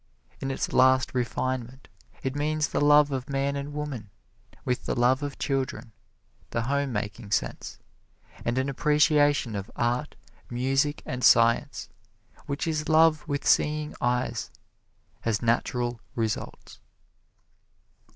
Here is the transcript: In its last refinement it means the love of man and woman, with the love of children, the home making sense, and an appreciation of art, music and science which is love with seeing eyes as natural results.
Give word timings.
In 0.39 0.49
its 0.49 0.73
last 0.73 1.13
refinement 1.13 1.87
it 2.23 2.35
means 2.35 2.69
the 2.69 2.81
love 2.81 3.11
of 3.11 3.29
man 3.29 3.55
and 3.55 3.71
woman, 3.71 4.09
with 4.65 4.87
the 4.87 4.95
love 4.99 5.21
of 5.21 5.37
children, 5.37 5.91
the 6.49 6.63
home 6.63 6.91
making 6.91 7.29
sense, 7.29 7.77
and 8.43 8.57
an 8.57 8.67
appreciation 8.67 9.55
of 9.55 9.69
art, 9.75 10.15
music 10.49 11.03
and 11.05 11.23
science 11.23 11.87
which 12.47 12.65
is 12.65 12.89
love 12.89 13.27
with 13.27 13.45
seeing 13.45 13.93
eyes 14.01 14.49
as 15.23 15.43
natural 15.43 16.01
results. 16.15 16.79